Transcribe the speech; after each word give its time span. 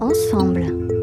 ensemble. 0.00 0.93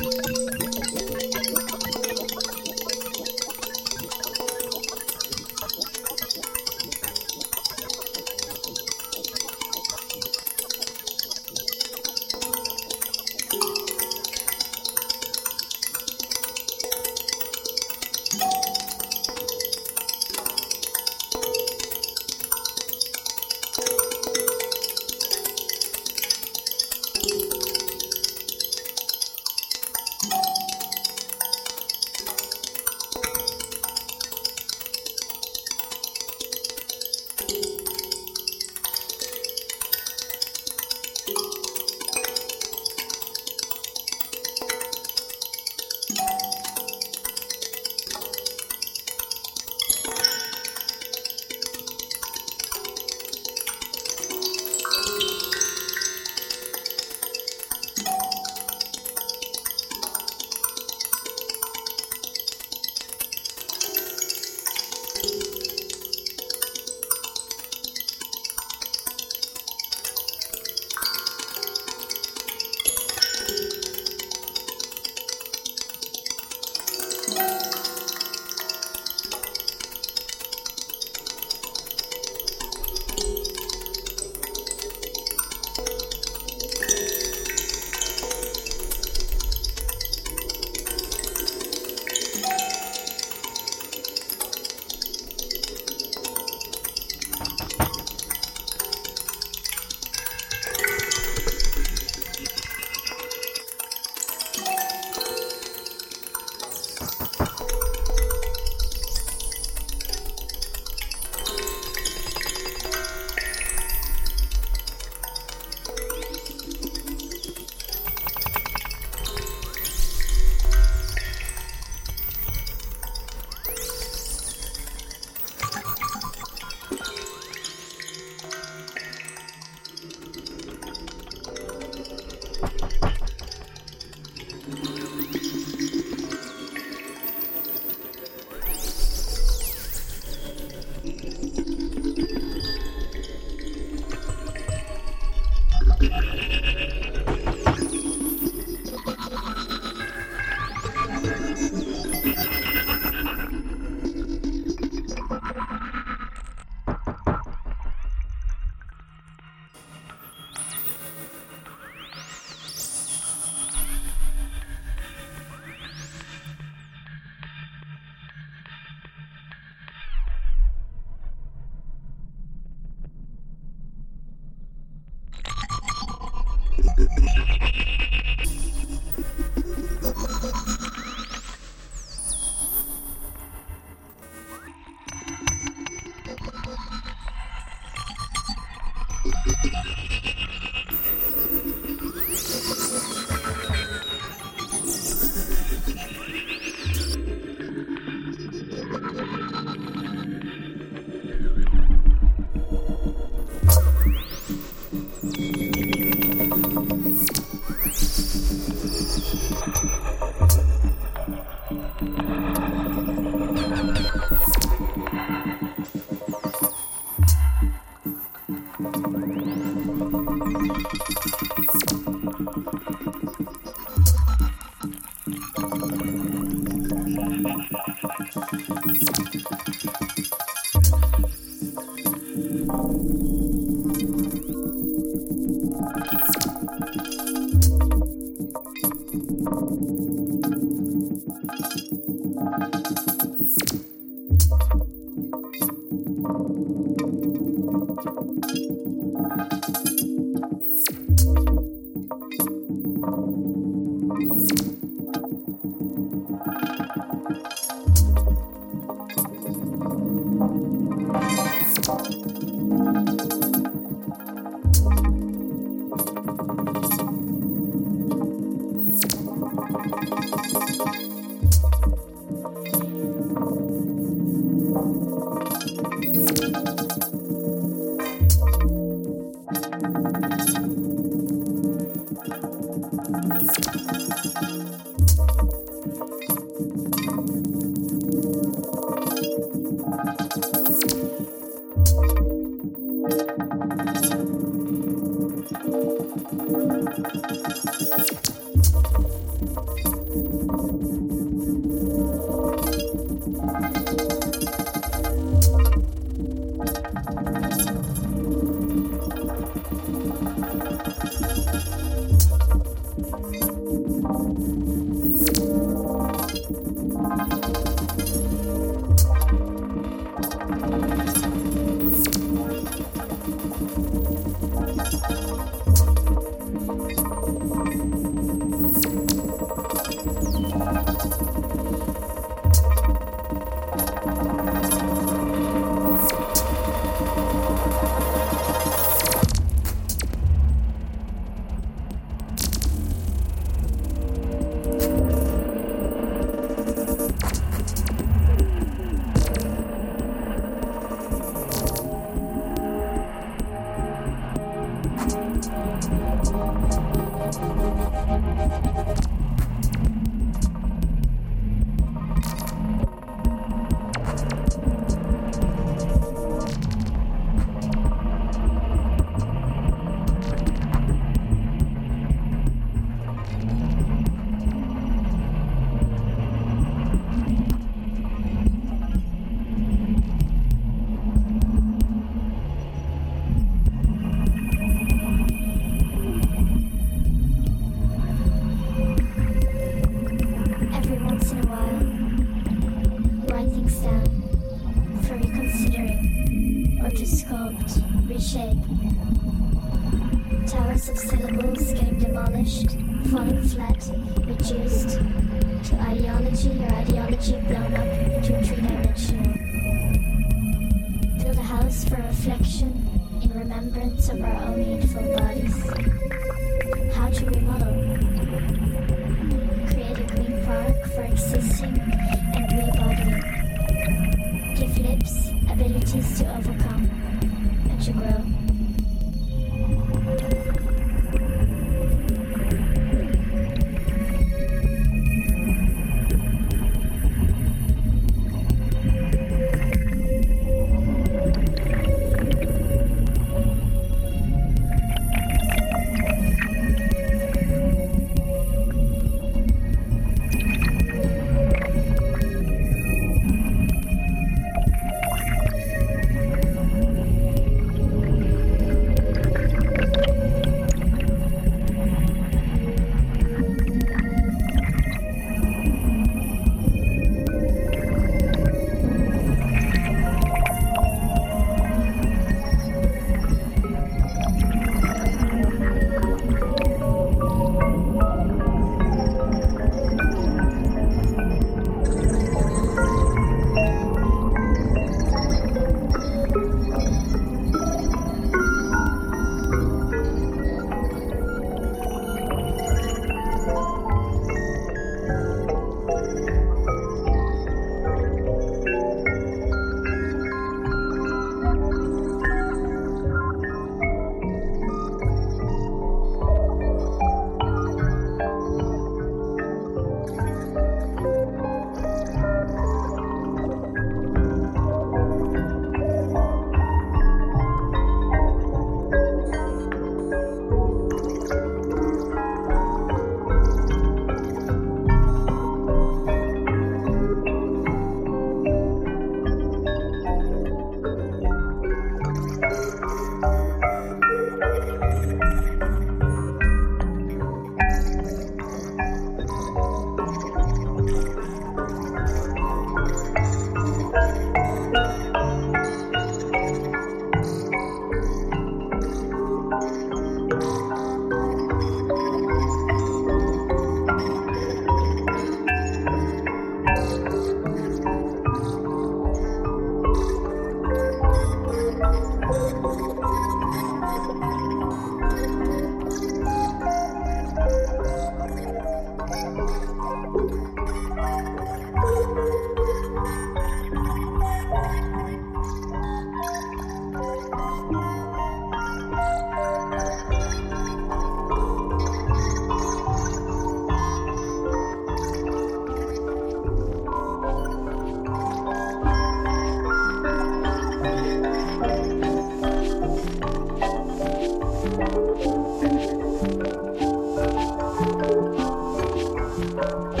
Conglomerate 599.61 600.00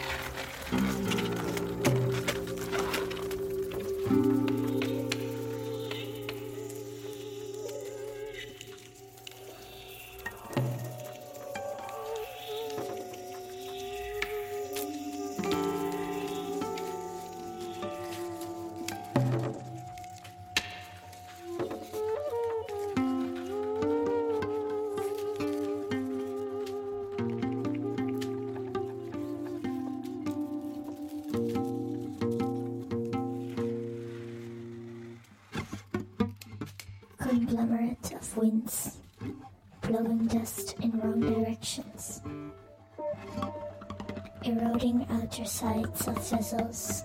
sides 45.61 46.07
of 46.07 46.15
vessels, 46.27 47.03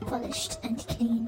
polished 0.00 0.58
and 0.64 0.84
clean, 0.88 1.21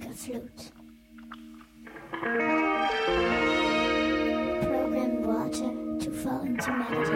like 0.00 0.10
a 0.10 0.14
flute. 0.14 0.72
Program 4.62 5.22
water 5.22 5.70
to 6.00 6.10
fall 6.10 6.42
into 6.42 6.72
melody. 6.72 7.07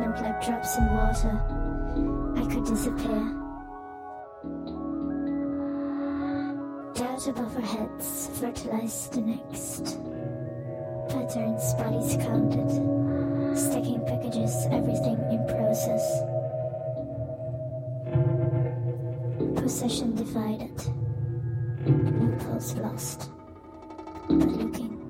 Hits 0.00 0.20
like 0.20 0.44
drops 0.44 0.78
in 0.78 0.86
water. 0.86 1.40
I 2.36 2.46
could 2.52 2.64
disappear. 2.64 3.38
Dirt 6.94 7.26
above 7.28 7.56
our 7.56 7.62
heads 7.62 8.30
fertilized 8.38 9.12
the 9.12 9.20
next. 9.20 9.98
Patterns, 11.08 11.74
bodies 11.74 12.16
counted. 12.24 12.70
Stacking 13.56 14.04
packages, 14.06 14.66
everything 14.70 15.18
in 15.30 15.44
process. 15.46 16.22
Possession 19.56 20.14
divided. 20.16 20.82
Loopholes 21.86 22.74
lost. 22.76 23.30
But 24.28 24.48
looking. 24.48 25.01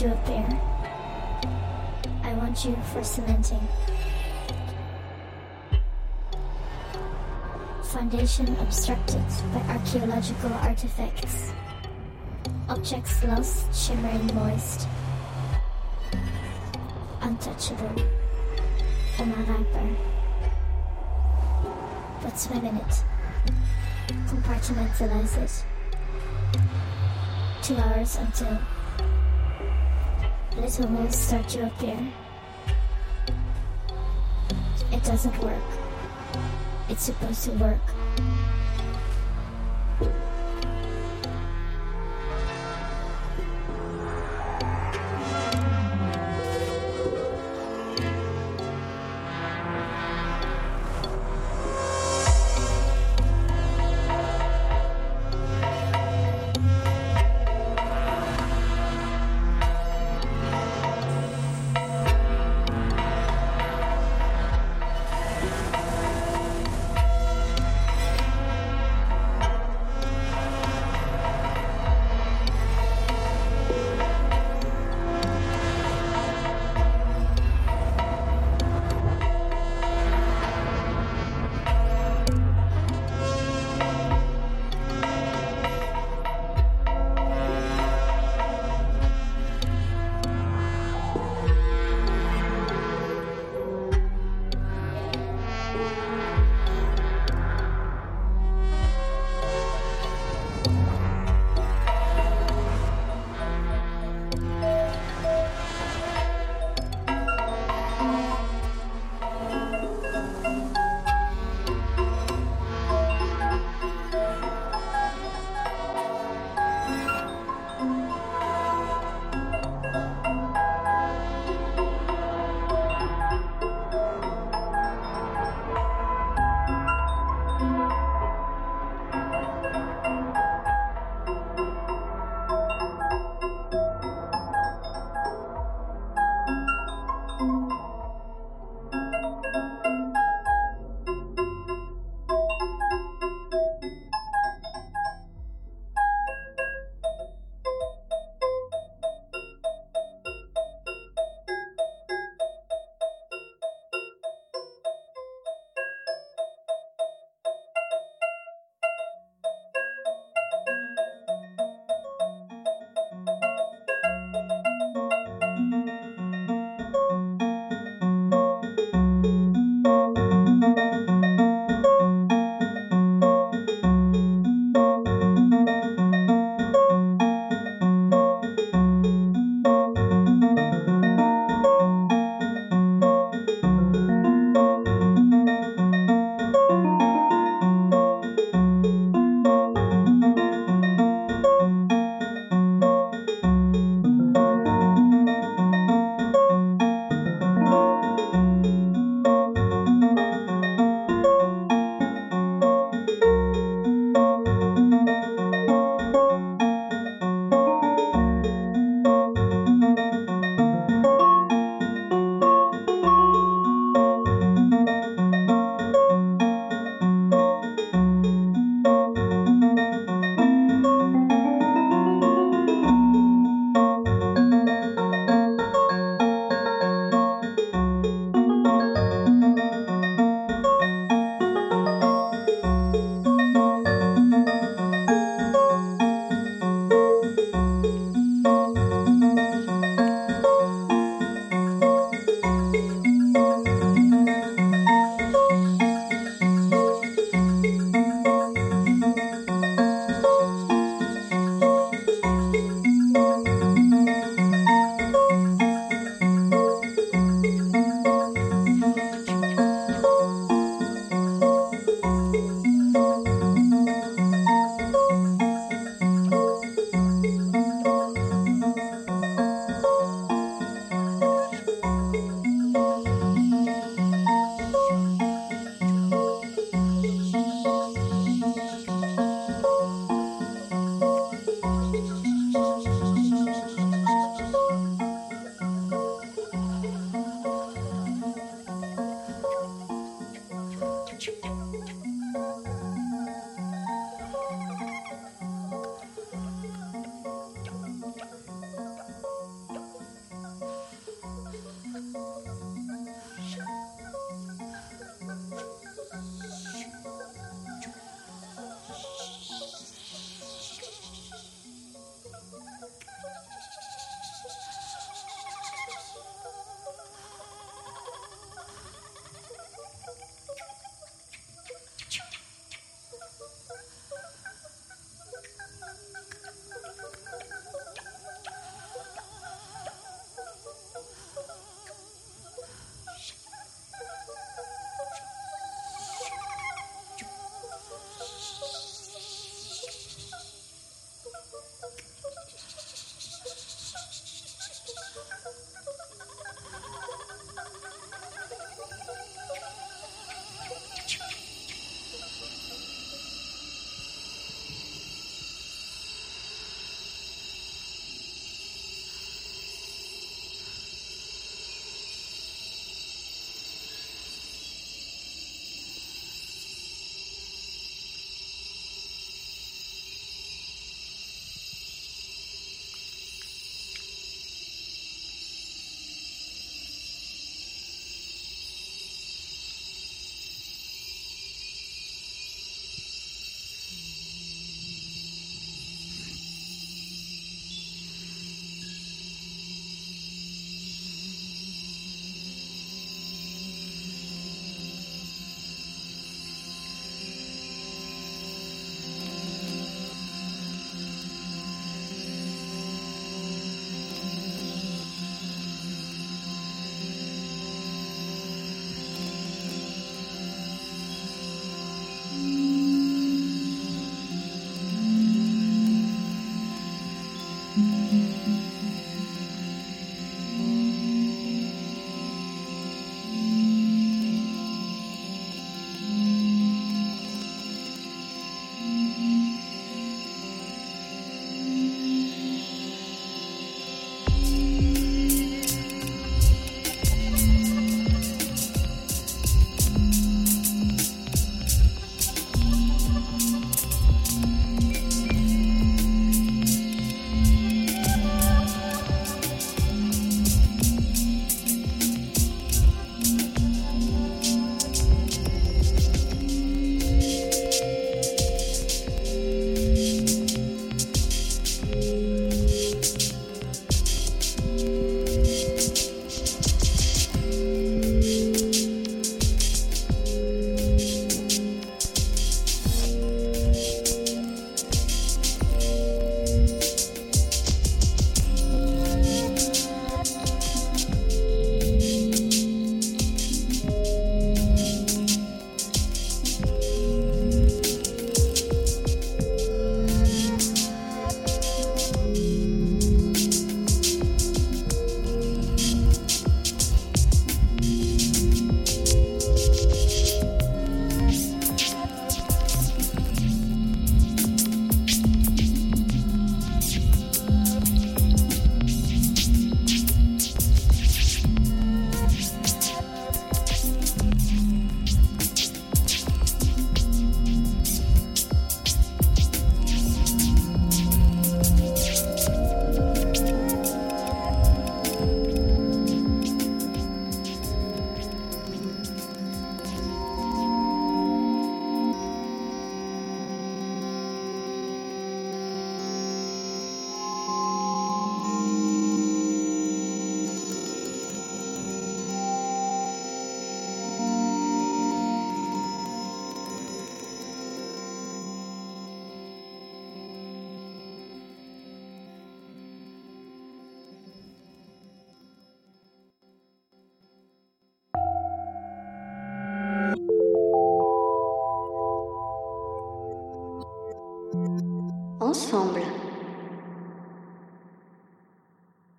Holes 0.00 0.16
start 0.16 0.24
to 0.24 0.32
appear. 0.32 0.60
I 2.22 2.32
want 2.34 2.64
you 2.64 2.76
for 2.92 3.04
cementing. 3.04 3.60
Foundation 7.84 8.56
obstructed 8.60 9.24
by 9.52 9.60
archaeological 9.68 10.52
artifacts. 10.52 11.52
Objects 12.68 13.24
lost, 13.24 13.74
shimmering 13.74 14.26
moist. 14.34 14.88
Untouchable. 17.20 18.02
Unwrapper. 19.18 19.96
But 22.22 22.38
swim 22.38 22.64
in 22.64 22.76
it. 22.76 23.04
Compartmentalize 24.28 25.36
it. 25.42 25.64
Two 27.62 27.76
hours 27.76 28.16
until 28.16 28.58
little 30.56 30.86
holes 30.88 31.16
start 31.16 31.48
to 31.48 31.66
appear. 31.66 31.98
It 34.92 35.04
doesn't 35.04 35.38
work. 35.42 35.62
It's 36.88 37.04
supposed 37.04 37.44
to 37.44 37.52
work. 37.52 37.99